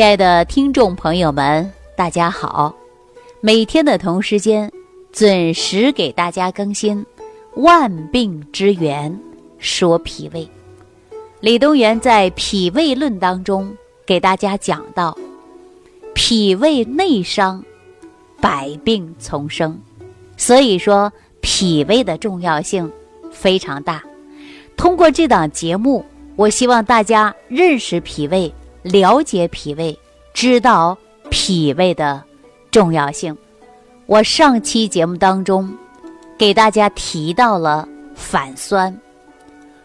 [0.00, 2.74] 亲爱的听众朋友们，大家好！
[3.42, 4.72] 每天的同时间，
[5.12, 7.04] 准时给大家更新
[7.56, 9.20] 《万病之源
[9.58, 10.40] 说脾胃》。
[11.40, 13.76] 李东垣在《脾胃论》当中
[14.06, 15.14] 给大家讲到，
[16.14, 17.62] 脾胃内伤，
[18.40, 19.78] 百病丛生。
[20.38, 21.12] 所以说，
[21.42, 22.90] 脾胃的重要性
[23.30, 24.02] 非常大。
[24.78, 26.02] 通过这档节目，
[26.36, 28.50] 我希望大家认识脾胃。
[28.82, 29.98] 了解脾胃，
[30.32, 30.96] 知道
[31.28, 32.22] 脾胃的
[32.70, 33.36] 重要性。
[34.06, 35.72] 我上期节目当中
[36.38, 38.96] 给大家提到了反酸。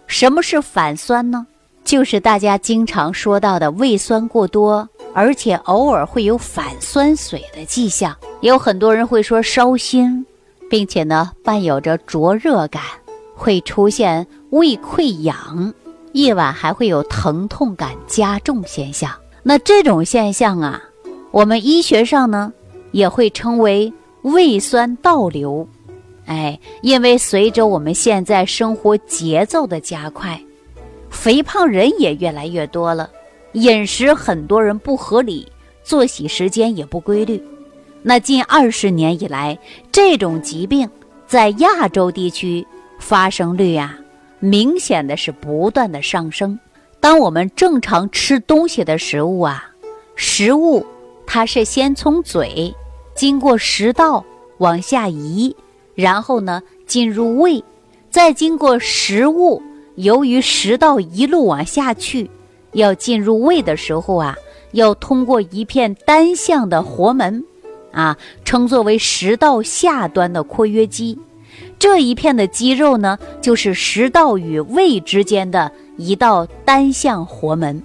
[0.08, 1.46] 什么是反酸呢？
[1.84, 8.16] 就是大家经常说到的胃酸过多，而且偶尔会有反酸水的迹象。
[8.42, 10.26] 也有很多人会说烧心，
[10.70, 12.82] 并且呢伴有着灼热感，
[13.36, 15.74] 会出现胃溃疡。
[16.16, 19.12] 夜晚还会有疼痛感加重现象，
[19.44, 20.82] 那这种现象啊，
[21.32, 22.54] 我们医学上呢
[22.92, 25.68] 也会称为胃酸倒流。
[26.26, 30.42] 哎，因为随着我们现在生活节奏的加快，
[31.10, 33.10] 肥胖人也越来越多了，
[33.52, 35.46] 饮食很多人不合理，
[35.84, 37.44] 作息时间也不规律。
[38.02, 39.60] 那近二十年以来，
[39.92, 40.90] 这种疾病
[41.28, 42.66] 在亚洲地区
[43.00, 44.00] 发生率啊。
[44.46, 46.60] 明显的是不断的上升。
[47.00, 49.72] 当我们正常吃东西的食物啊，
[50.16, 50.86] 食物
[51.26, 52.74] 它是先从嘴
[53.16, 54.24] 经过食道
[54.60, 55.56] 往下移，
[55.96, 57.64] 然后呢进入胃，
[58.10, 59.62] 再经过食物，
[59.96, 62.30] 由于食道一路往下去，
[62.74, 64.36] 要进入胃的时候啊，
[64.74, 67.44] 要通过一片单向的活门，
[67.92, 71.18] 啊，称作为食道下端的括约肌。
[71.78, 77.82] 这一片的肌肉呢，就是食道与胃之间的一道单向活门。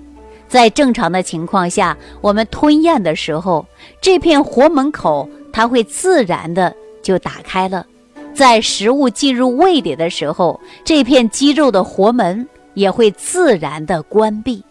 [0.48, 3.64] 在正常的情况下，我们吞咽的时候，
[4.00, 7.87] 这片活门口它会自然的就打开了。
[8.34, 14.62] 在食物进入胃里的时候，这片肌肉的活门也会自然的关闭。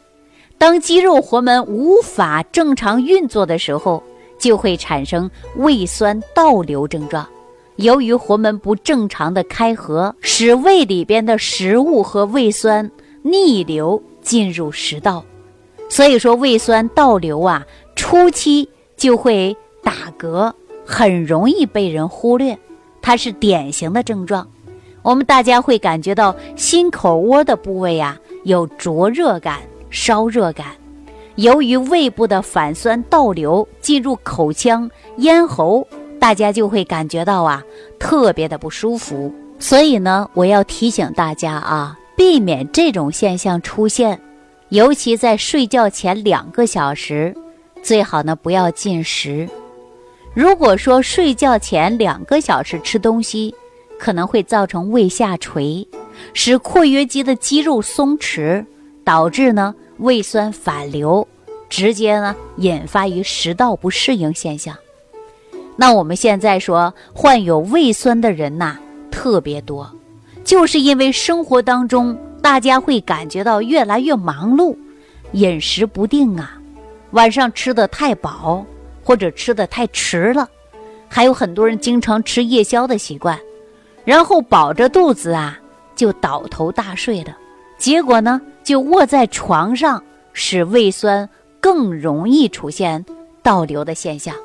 [0.58, 4.04] 当肌肉活门无法正常运作的时候，
[4.38, 7.26] 就会产生胃酸倒流症状。
[7.80, 12.92] 由于活门不正常的开合，使胃里边的食物和胃酸
[13.22, 15.24] 逆流进入食道，
[15.88, 18.68] 所以说胃酸倒流啊，初期
[18.98, 20.52] 就会打嗝，
[20.86, 22.58] 很容易被人忽略，
[23.02, 24.46] 它是典型的症状。
[25.02, 29.60] 我们大家会感觉到心口窝的部位啊有灼热感、
[29.90, 30.68] 烧热感，
[31.36, 35.88] 由于胃部的反酸倒流进入口腔、咽喉。
[36.20, 37.64] 大家就会感觉到啊，
[37.98, 39.34] 特别的不舒服。
[39.58, 44.20] 所以呢，我要提醒大家啊，避免这种现象出现，
[44.70, 47.36] 尤其在睡觉前两个小时，
[47.82, 49.50] 最好呢不要进食。
[50.34, 53.54] 如果说睡觉前两个小时吃东西，
[53.98, 55.86] 可能会造成胃下垂，
[56.34, 58.66] 使括约肌的肌肉松弛，
[59.04, 61.28] 导致呢胃酸反流，
[61.68, 64.74] 直接呢引发于食道不适应现象。
[65.82, 68.78] 那我们现在说患有胃酸的人呐
[69.10, 69.90] 特别多，
[70.44, 74.76] 就是因为生活当中大家会感觉到越来越忙碌，
[75.32, 76.60] 饮食不定啊，
[77.12, 78.66] 晚上吃的太饱
[79.06, 80.50] 或者吃的太迟了，
[81.08, 83.40] 还有很多人经常吃夜宵的习惯，
[84.04, 85.58] 然后饱着肚子啊
[85.96, 87.38] 就倒头大睡了，
[87.78, 90.04] 结果呢就卧在床上，
[90.34, 91.30] 使胃酸
[91.62, 93.06] 更容易出现
[93.42, 94.36] 倒流的现象。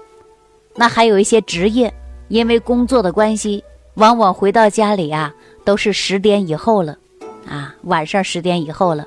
[0.76, 1.92] 那还有一些职业，
[2.28, 3.62] 因为工作的关系，
[3.94, 5.32] 往往回到家里啊，
[5.64, 6.98] 都是十点以后了，
[7.48, 9.06] 啊，晚上十点以后了，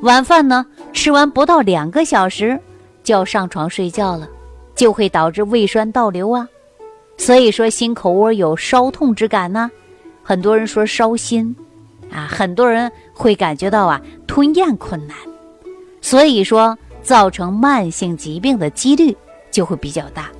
[0.00, 2.58] 晚饭呢吃完不到两个小时，
[3.04, 4.28] 就要上床睡觉了，
[4.74, 6.48] 就会导致胃酸倒流啊，
[7.18, 9.70] 所以说心口窝有烧痛之感呢，
[10.22, 11.54] 很多人说烧心，
[12.10, 15.16] 啊，很多人会感觉到啊吞咽困难，
[16.00, 19.14] 所以说造成慢性疾病的几率
[19.50, 20.30] 就会比较大。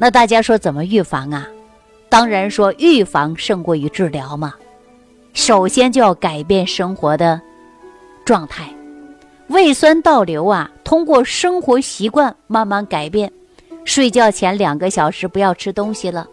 [0.00, 1.46] 那大家说怎么预防啊？
[2.08, 4.54] 当然说预防胜过于治疗嘛。
[5.34, 7.40] 首先就要改变生活的
[8.24, 8.72] 状态，
[9.48, 13.30] 胃酸倒流啊，通过生活习惯慢慢改变。
[13.84, 16.26] 睡觉前两个小时不要吃东西了。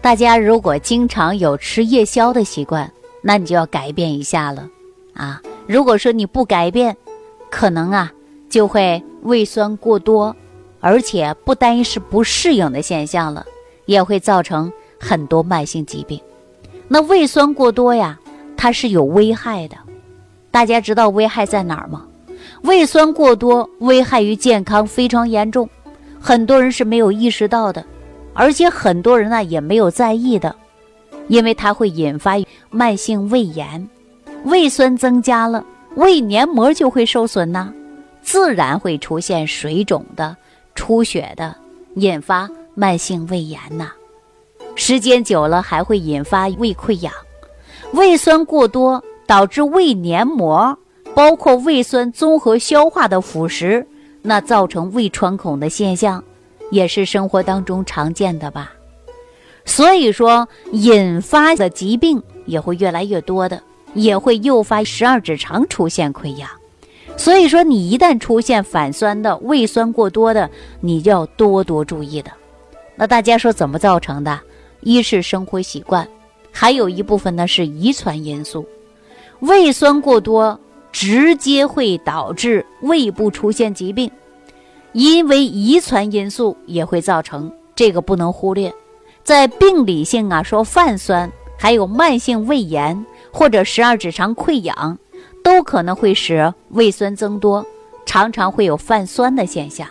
[0.00, 2.90] 大家如果经常有吃夜宵的习惯，
[3.22, 4.68] 那你就要改变一下了
[5.14, 5.40] 啊。
[5.66, 6.96] 如果说你不改变，
[7.50, 8.12] 可能啊
[8.50, 10.34] 就会胃酸过多。
[10.84, 13.46] 而且不单是不适应的现象了，
[13.86, 14.70] 也会造成
[15.00, 16.20] 很多慢性疾病。
[16.88, 18.20] 那胃酸过多呀，
[18.54, 19.76] 它是有危害的。
[20.50, 22.04] 大家知道危害在哪儿吗？
[22.64, 25.66] 胃酸过多危害于健康非常严重，
[26.20, 27.82] 很多人是没有意识到的，
[28.34, 30.54] 而且很多人呢也没有在意的，
[31.28, 32.34] 因为它会引发
[32.68, 33.88] 慢性胃炎，
[34.44, 35.64] 胃酸增加了，
[35.94, 37.72] 胃黏膜就会受损呐，
[38.20, 40.36] 自然会出现水肿的、
[40.74, 41.54] 出血的，
[41.94, 43.92] 引发慢性胃炎呐。
[44.74, 47.12] 时间久了还会引发胃溃疡，
[47.92, 50.76] 胃酸过多导致胃黏膜，
[51.14, 53.86] 包括胃酸综合消化的腐蚀，
[54.22, 56.22] 那造成胃穿孔的现象，
[56.70, 58.72] 也是生活当中常见的吧。
[59.64, 63.62] 所以说，引发的疾病也会越来越多的，
[63.94, 66.48] 也会诱发十二指肠出现溃疡。
[67.16, 70.50] 所以说，你一旦出现反酸的、胃酸过多的，
[70.80, 72.30] 你就要多多注意的。
[72.96, 74.40] 那大家说怎么造成的？
[74.80, 76.06] 一是生活习惯，
[76.52, 78.66] 还有一部分呢是遗传因素。
[79.40, 80.58] 胃酸过多
[80.92, 84.10] 直接会导致胃部出现疾病，
[84.92, 88.72] 因为遗传因素也会造成，这个不能忽略。
[89.22, 94.98] 在病理性啊，说泛酸，还有慢性胃炎或者十二指肠溃疡，
[95.44, 97.64] 都可能会使胃酸增多，
[98.06, 99.86] 常常会有泛酸的现象。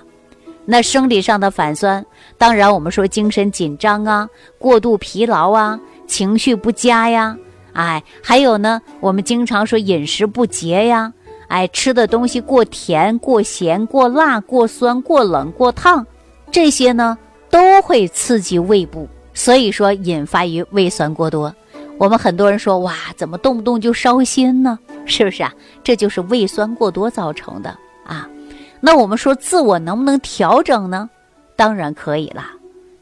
[0.65, 2.03] 那生理上的反酸，
[2.37, 4.27] 当然我们说精神紧张啊，
[4.57, 7.37] 过度疲劳啊，情绪不佳呀，
[7.73, 11.13] 哎，还有呢，我们经常说饮食不节呀，
[11.49, 16.05] 哎，吃的东西过甜、过咸、过辣、过酸、过冷、过烫，
[16.49, 17.15] 这些呢
[17.51, 21.53] 都会刺激胃部，所以说引发于胃酸过多。
[22.03, 24.77] 我们很多人说哇，怎么动不动就烧心呢？
[25.05, 25.53] 是不是啊？
[25.81, 27.69] 这就是胃酸过多造成的
[28.03, 28.27] 啊。
[28.81, 31.09] 那我们说自我能不能调整呢？
[31.55, 32.51] 当然可以啦。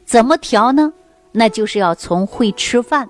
[0.04, 0.92] 怎么调呢？
[1.32, 3.08] 那就是要从会吃饭。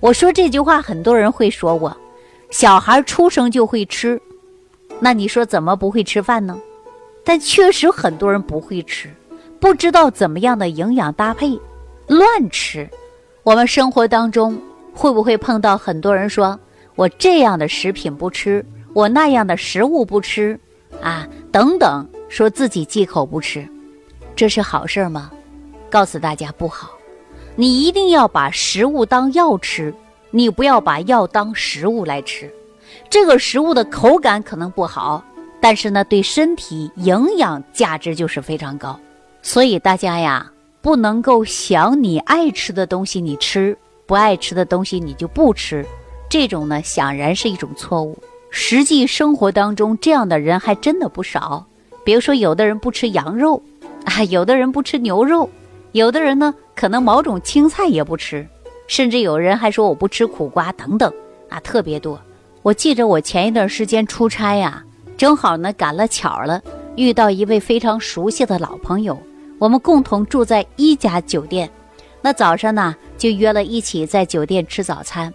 [0.00, 1.96] 我说这句话，很多人会说我，
[2.50, 4.20] 小孩出生就会吃，
[4.98, 6.58] 那你说怎么不会吃饭呢？
[7.24, 9.08] 但确实很多人不会吃，
[9.60, 11.56] 不知道怎么样的营养搭配，
[12.08, 12.90] 乱吃。
[13.44, 14.60] 我们生活当中
[14.94, 16.58] 会不会碰到很多人说
[16.94, 20.58] 我这样的食品不吃，我那样的食物不吃？
[21.02, 23.68] 啊，等等，说自己忌口不吃，
[24.36, 25.30] 这是好事吗？
[25.90, 26.90] 告诉大家不好。
[27.56, 29.92] 你一定要把食物当药吃，
[30.30, 32.50] 你不要把药当食物来吃。
[33.10, 35.24] 这个食物的口感可能不好，
[35.60, 38.98] 但是呢，对身体营养价值就是非常高。
[39.42, 40.50] 所以大家呀，
[40.80, 43.76] 不能够想你爱吃的东西你吃，
[44.06, 45.84] 不爱吃的东西你就不吃，
[46.28, 48.18] 这种呢，显然是一种错误。
[48.50, 51.66] 实际生活当中，这样的人还真的不少。
[52.04, 53.62] 比如说，有的人不吃羊肉，
[54.04, 55.48] 啊，有的人不吃牛肉，
[55.92, 58.46] 有的人呢可能某种青菜也不吃，
[58.86, 61.12] 甚至有人还说我不吃苦瓜等等，
[61.48, 62.20] 啊，特别多。
[62.62, 64.84] 我记着我前一段时间出差呀，
[65.16, 66.62] 正好呢赶了巧了，
[66.96, 69.18] 遇到一位非常熟悉的老朋友，
[69.58, 71.68] 我们共同住在一家酒店，
[72.24, 75.30] 那早上呢就约了一起在酒店吃早餐。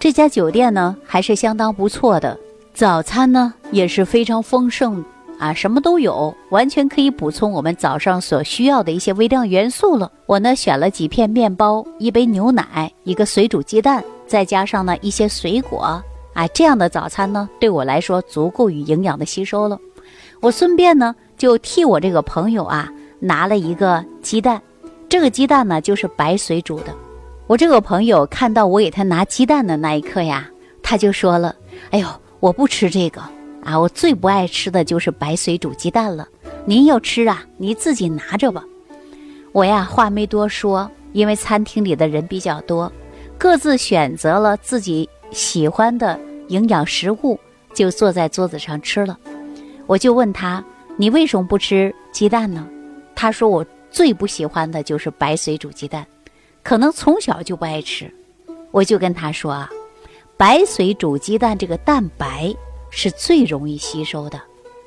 [0.00, 2.36] 这家酒店呢还是相当不错的。
[2.74, 5.04] 早餐呢也是非常丰盛
[5.38, 10.10] 啊，什么都有，完全可以补充我们早上所需要的一些微量元素了。
[10.26, 16.02] 我呢选了几片面包，一杯牛奶，一个水煮鸡蛋，再加上呢一些水果，
[16.34, 19.78] 啊，这样的早餐呢对我来说足够于营养的吸收了。
[20.40, 24.60] 我顺便呢就替我这个朋友啊拿了一个鸡蛋，
[25.12, 26.96] 这个鸡蛋呢就是白水煮的。
[27.46, 30.48] 我这个朋友看到我给他拿鸡蛋的那一刻呀，
[30.82, 31.54] 他就说了
[31.92, 32.08] ：“哎呦。”
[32.40, 33.20] 我不吃这个
[33.62, 36.26] 啊，我最不爱吃的就是白水煮鸡蛋了。
[36.64, 38.64] 您要吃啊，你自己拿着吧。
[39.52, 42.90] 我呀，话没多说，因为餐厅里的人比较多，
[43.36, 47.38] 各自选择了自己喜欢的营养食物，
[47.74, 49.16] 就坐在桌子上吃了。
[49.86, 50.64] 我就问他
[50.96, 52.66] ：“你为什么不吃鸡蛋呢？”
[53.14, 56.06] 他说：“我最不喜欢的就是白水煮鸡蛋，
[56.62, 58.12] 可能从小就不爱吃。”
[58.72, 59.70] 我就跟他说啊。
[60.38, 62.52] 白水煮鸡蛋，这个蛋白
[62.90, 64.40] 是最容易吸收的，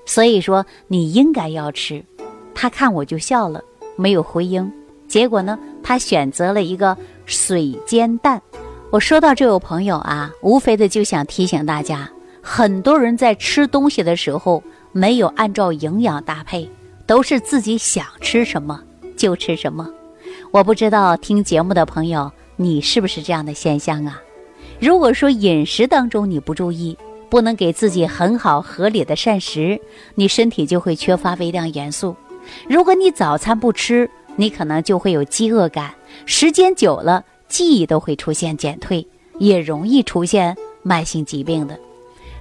[0.05, 2.03] 所以说你应该要吃。
[2.53, 3.63] 他看我就笑了，
[3.95, 4.69] 没有回应。
[5.07, 8.41] 结果呢，他选择了一个水煎蛋。
[8.91, 12.09] 我说到这位朋友啊，无非的就想提醒大家，
[12.41, 16.69] 很多人在吃东西的时候没有按照营养搭配，
[17.05, 18.83] 都是自己想吃什么
[19.15, 19.89] 就吃什么。
[20.51, 24.21] 我不知道听节目的朋友，你是不是这样的现象啊？
[24.79, 26.97] 如果说饮食当中你不注意，
[27.29, 29.79] 不能给自己很好合理的膳食，
[30.15, 32.15] 你身体就会缺乏微量元素。
[32.67, 35.93] 如果你早餐不吃，你可能就会有饥饿感，
[36.25, 39.05] 时间久了记忆都会出现减退，
[39.39, 41.77] 也容易出现慢性疾病的。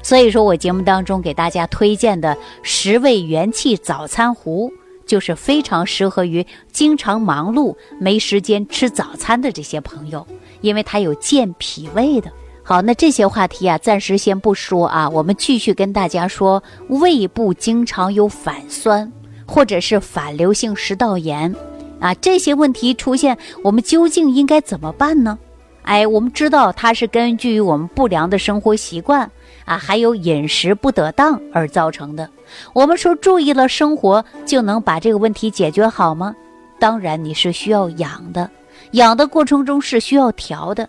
[0.02, 4.70] 所以说我节目当中给大家推荐的十味元气早餐壶，
[5.06, 10.26] 就是非常适合于经常忙碌没时间吃早餐的这些朋友，
[10.60, 12.30] 因为它有健脾胃的。
[12.62, 19.12] 好，那这些话题啊，暂时先不说啊，我们继续跟大家说，胃部经常有反酸
[19.46, 21.54] 或者是反流性食道炎
[22.00, 25.38] 啊，这些问题出现，我们究竟应该怎么办呢？
[25.84, 29.30] 哎，我们知道它是根据于我们不良的生活习惯。
[29.64, 32.28] 啊，还有饮食不得当而造成的。
[32.74, 36.36] 我们说注意了生活，就能把这个问题解决好吗？
[36.78, 38.50] 当然，你是需要养的，
[38.90, 40.86] 养的过程中是需要调的。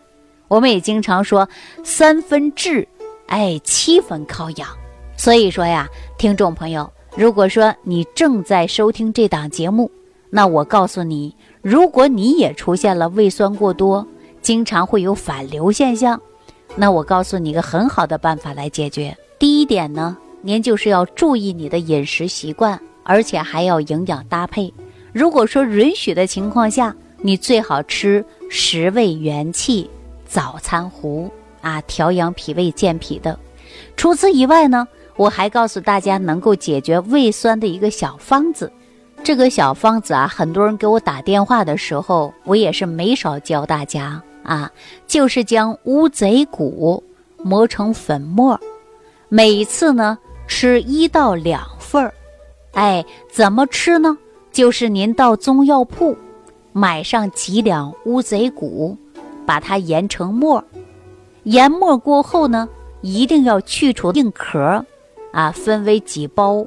[0.50, 1.48] 我们也经常说
[1.86, 2.86] 三分治，
[3.28, 4.68] 哎，七分靠养。
[5.16, 5.88] 所以说呀，
[6.18, 9.90] 听众朋友，如果说你正在收听这档节目，
[10.30, 14.06] 那我告诉你，如果你也出现了胃酸过多，
[14.46, 16.22] 经常会有反流现象。
[16.76, 19.18] 那我告诉你一个很好的办法来解决。
[19.40, 24.72] 第一点呢，您就是要注意你的饮食习惯，而且还要营养搭配。
[25.12, 29.90] 如果说允许的情况下，你最好吃十味元气
[30.28, 33.40] 早餐糊啊，调养脾胃、健脾的。
[33.98, 38.72] 除此以外呢，我还告诉大家能够解决胃酸的一个小方子。
[39.24, 44.22] 这个小方子啊，很多人给我打电话的时候，我也是没少教大家。
[44.46, 44.72] 啊，
[45.08, 47.04] 就是将乌贼骨
[47.44, 48.60] 磨成粉末，
[49.28, 52.14] 每次呢吃一到两份儿。
[52.74, 54.18] 哎，怎么吃呢？
[54.52, 56.16] 就是您到中药铺
[56.72, 58.98] 买上几两乌贼骨，
[59.46, 60.64] 把它研成末，
[61.44, 62.70] 研末过后呢，
[63.02, 64.86] 一定要去除硬壳，
[65.32, 66.66] 啊，分为几包。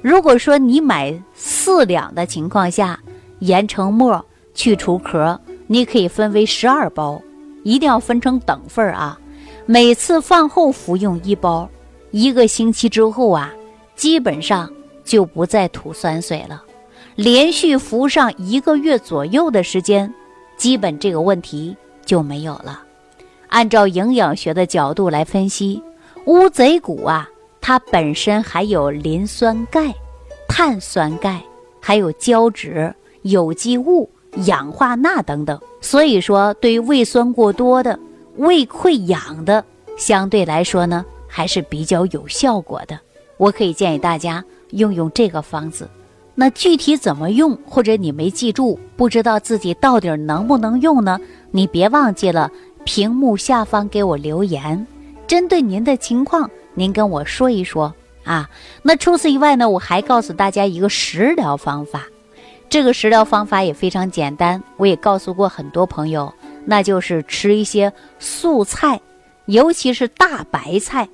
[0.00, 2.98] 如果说你买四两的情况下，
[3.38, 5.40] 研成末，去除壳。
[5.72, 7.18] 你可以分为十二包，
[7.62, 9.18] 一定要分成等份儿啊！
[9.64, 11.66] 每次饭后服用一包，
[12.10, 13.50] 一个星期之后啊，
[13.96, 14.70] 基本上
[15.02, 16.62] 就不再吐酸水了。
[17.14, 20.12] 连续服上一个月左右的时间，
[20.58, 21.74] 基本这个问题
[22.04, 22.82] 就没有了。
[23.48, 25.82] 按照营养学的角度来分析，
[26.26, 27.26] 乌贼骨啊，
[27.62, 29.94] 它本身含有磷酸钙、
[30.46, 31.42] 碳酸钙，
[31.80, 34.10] 还有胶质、有机物。
[34.46, 37.98] 氧化钠等等，所以说对于胃酸过多的、
[38.36, 39.64] 胃溃疡的，
[39.96, 42.98] 相对来说呢还是比较有效果的。
[43.36, 45.88] 我可以建议大家用用这个方子。
[46.34, 51.20] 那具体怎么用，或者你没记住，不知道自己到底能不能用呢？
[51.50, 52.50] 你别忘记了
[52.84, 54.86] 屏幕下方给我留言，
[55.26, 58.48] 针对您的情况，您跟我说一说啊。
[58.82, 62.06] 那除此以外呢，我还告诉大家一个食疗方法。
[62.72, 66.32] 这个食疗方法也非常简单，我也告诉过很多朋友，
[66.64, 68.98] 那就是吃一些素菜，
[69.44, 71.06] 尤其是大白菜。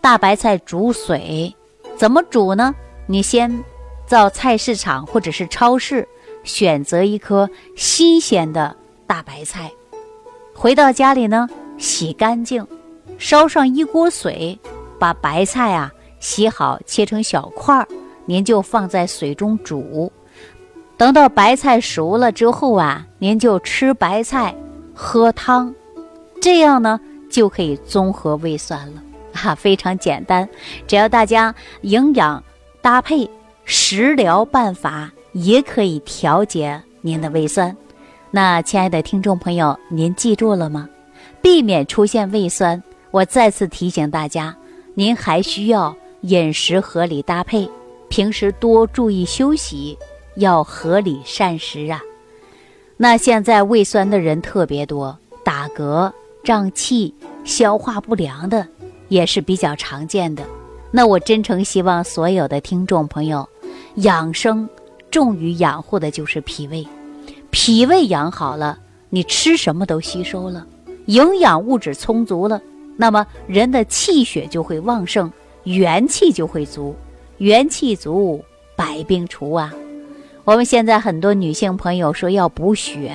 [0.00, 1.54] 大白菜煮水，
[1.98, 2.74] 怎么煮呢？
[3.06, 3.62] 你先
[4.08, 6.08] 到菜市场或者是超市
[6.44, 8.74] 选择一颗新鲜的
[9.06, 9.70] 大白菜，
[10.54, 12.66] 回到家里呢，洗干净，
[13.18, 14.58] 烧上一锅水，
[14.98, 17.86] 把白菜啊洗好，切成小块儿，
[18.24, 20.10] 您就放在水中煮。
[20.98, 24.54] 等到白菜熟了之后啊，您就吃白菜，
[24.94, 25.74] 喝汤，
[26.40, 26.98] 这样呢
[27.30, 29.02] 就可以综合胃酸了
[29.34, 30.48] 啊，非常简单。
[30.86, 32.42] 只要大家营养
[32.80, 33.28] 搭配，
[33.66, 37.76] 食疗办法也可以调节您的胃酸。
[38.30, 40.88] 那亲爱的听众朋友，您记住了吗？
[41.42, 44.56] 避免出现胃酸，我再次提醒大家，
[44.94, 47.68] 您还需要饮食合理搭配，
[48.08, 49.96] 平时多注意休息。
[50.36, 52.00] 要合理膳食啊！
[52.96, 56.10] 那现在胃酸的人特别多，打嗝、
[56.44, 57.14] 胀气、
[57.44, 58.66] 消化不良的
[59.08, 60.44] 也是比较常见的。
[60.90, 63.46] 那我真诚希望所有的听众朋友，
[63.96, 64.68] 养生
[65.10, 66.86] 重于养护的就是脾胃，
[67.50, 68.78] 脾胃养好了，
[69.10, 70.66] 你吃什么都吸收了，
[71.06, 72.60] 营养物质充足了，
[72.96, 75.30] 那么人的气血就会旺盛，
[75.64, 76.94] 元气就会足，
[77.38, 78.42] 元气足，
[78.74, 79.74] 百病除啊！
[80.46, 83.12] 我们现在很多女性朋友说要补血，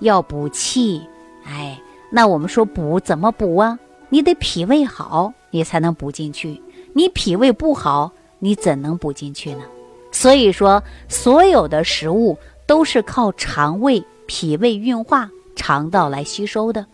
[0.00, 1.00] 要补气，
[1.44, 3.78] 哎，那我们说补怎么补啊？
[4.08, 6.60] 你得脾胃好，你才能补进去。
[6.92, 9.62] 你脾胃不好，你怎能补进去呢？
[10.10, 16.84] 所以说，所有的食物都是靠肠胃、脾胃运化、肠道来吸收的。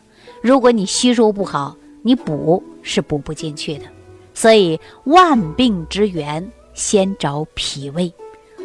[0.43, 3.87] 如果你吸收不好，你补是补不进去的。
[4.35, 8.13] 所以，万病之源先找脾胃。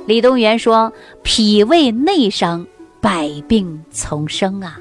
[0.07, 0.93] 李东垣说
[1.23, 2.67] ：“脾胃内伤，
[3.01, 4.79] 百病丛生啊！”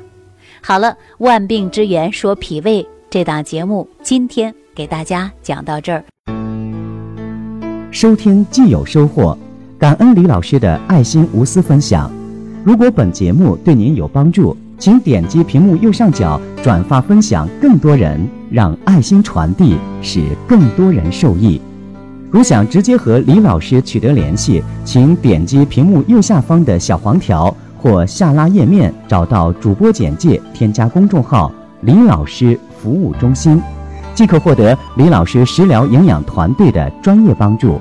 [0.61, 6.05] 好了，万病之源说脾胃这档节目今天给大家讲到这儿。
[7.91, 9.39] 收听既有收获，
[9.79, 12.13] 感恩李老师的爱心无私分享。
[12.63, 21.59] 如果本节目对您有帮助，请点击屏幕右上角转发分享，更多人让爱心传递，使更多人受益。
[22.35, 33.63] 如想直接和李老师取得联系，请点击屏幕右下方的小黄条或下拉页面，找到主播简介，添加公众号“李老师服务中心”，
[34.17, 37.81] 即可获得李老师食疗营养团队的专业帮助。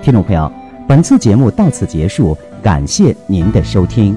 [0.00, 0.48] 听众朋友，
[0.86, 4.16] 本次节目到此结束，感谢您的收听。